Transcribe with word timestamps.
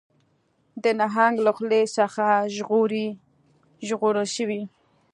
د 0.83 0.85
نهنګ 0.99 1.35
له 1.45 1.51
خولې 1.57 1.83
څخه 1.97 2.25
ژغورل 3.87 4.27
شوي 4.35 4.61